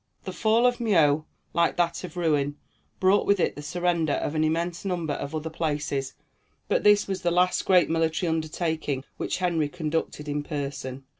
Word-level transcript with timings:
The 0.23 0.33
fall 0.33 0.65
of 0.65 0.79
Meaux, 0.79 1.25
like 1.53 1.75
that 1.77 2.03
of 2.03 2.17
Rouen, 2.17 2.55
brought 2.99 3.27
with 3.27 3.39
it 3.39 3.55
the 3.55 3.61
surrender 3.61 4.13
of 4.13 4.33
an 4.33 4.43
immense 4.43 4.83
number 4.83 5.13
of 5.13 5.35
other 5.35 5.51
places, 5.51 6.15
but 6.67 6.83
this 6.83 7.05
was 7.07 7.21
the 7.21 7.29
last 7.29 7.67
great 7.67 7.87
military 7.87 8.27
undertaking 8.27 9.03
which 9.17 9.37
Henry 9.37 9.69
conducted 9.69 10.27
in 10.27 10.41
person. 10.41 11.03